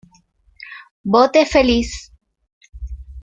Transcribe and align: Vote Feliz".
Vote 1.05 1.45
Feliz". 1.45 2.09